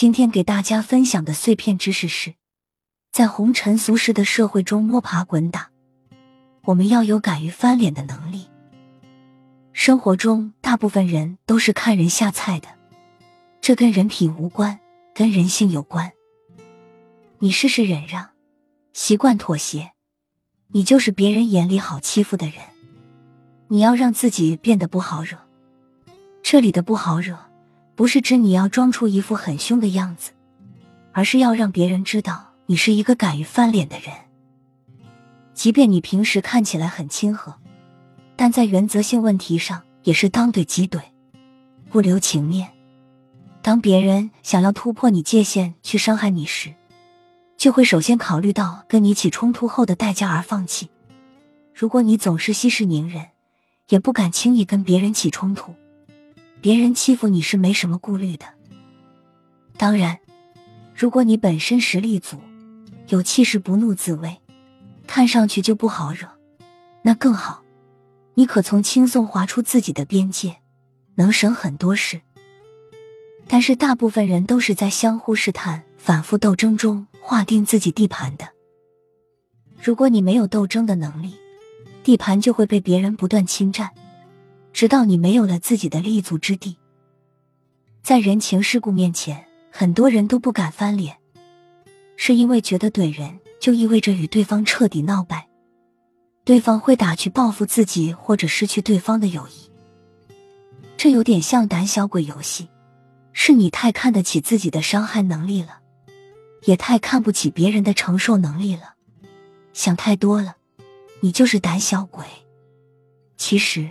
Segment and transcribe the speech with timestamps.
[0.00, 2.32] 今天给大家分享的碎片知识是，
[3.12, 5.68] 在红尘俗世的社会中摸爬滚打，
[6.64, 8.48] 我们要有敢于翻脸的能力。
[9.74, 12.68] 生活中，大部分人都是看人下菜的，
[13.60, 14.80] 这跟人品无关，
[15.12, 16.10] 跟人性有关。
[17.40, 18.30] 你试试忍让，
[18.94, 19.92] 习惯妥协，
[20.68, 22.54] 你就是别人眼里好欺负的人。
[23.68, 25.36] 你要让自己变得不好惹。
[26.42, 27.49] 这里的不好惹，
[28.00, 30.30] 不是指你要装出一副很凶的样子，
[31.12, 34.10] 而是要让别人知道你是一个敢于翻脸的人。
[35.52, 37.56] 即便你平时看起来很亲和，
[38.36, 40.98] 但在原则性问题上也是当怼即怼，
[41.90, 42.70] 不留情面。
[43.60, 46.72] 当别人想要突破你界限去伤害你时，
[47.58, 50.88] 就会首先考虑到跟你起冲突后的代价而放弃。
[51.74, 53.26] 如果你总是息事宁人，
[53.90, 55.74] 也不敢轻易跟别人起冲突，
[56.60, 58.46] 别人欺负你是没什么顾虑的。
[59.76, 60.18] 当然，
[60.94, 62.38] 如果你本身实力足，
[63.08, 64.40] 有气势不怒自威，
[65.06, 66.28] 看上去就不好惹，
[67.02, 67.62] 那更好，
[68.34, 70.56] 你可从轻松划出自己的边界，
[71.14, 72.20] 能省很多事。
[73.46, 77.06] 但是大部分人都是在相互试探、反复斗争中。
[77.22, 78.48] 划定自己地盘的。
[79.80, 81.34] 如果你没有斗争的能力，
[82.02, 83.88] 地盘就会被别人不断侵占，
[84.80, 86.78] 直到你没有了自己的立足之地。
[88.02, 91.18] 在人情世故面前，很多人都不敢翻脸，
[92.16, 95.46] 是因为觉得怼人就意味着与对方彻底闹掰，
[96.44, 99.70] 对方会打去报复自己或者失去对方的友谊。
[100.96, 102.70] 这有点像胆小鬼游戏，
[103.34, 105.80] 是你太看得起自己的伤害能力了。
[106.64, 108.94] 也太看不起别人的承受能力了，
[109.74, 110.56] 想太多了，
[111.20, 112.24] 你就是胆小鬼。
[113.36, 113.90] 其实，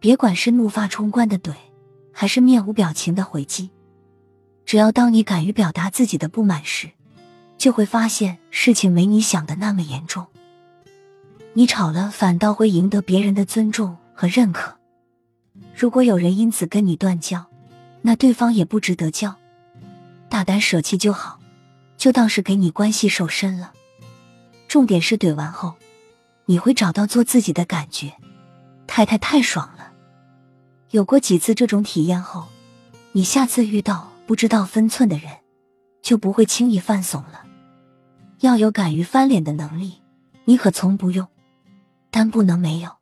[0.00, 1.52] 别管是怒发冲冠的怼，
[2.10, 3.68] 还是面无表情的回击，
[4.64, 6.90] 只要当你敢于表达自己的不满时，
[7.58, 10.26] 就会发现事情没你想的那么严重。
[11.52, 14.78] 你吵了，反倒会赢得别人的尊重和认可。
[15.74, 17.44] 如果有人因此跟你断交，
[18.00, 19.36] 那对方也不值得交，
[20.30, 21.38] 大胆舍弃就好。
[21.98, 23.74] 就当是给你关系瘦身了。
[24.66, 25.74] 重点是怼完后，
[26.46, 28.14] 你会找到做自己的感觉。
[28.86, 29.79] 太太太爽了！
[30.90, 32.48] 有过几次这种体验后，
[33.12, 35.30] 你下次遇到不知道分寸的人，
[36.02, 37.44] 就不会轻易犯怂了。
[38.40, 40.02] 要有敢于翻脸的能力，
[40.46, 41.28] 你可从不用，
[42.10, 42.99] 但不能没有。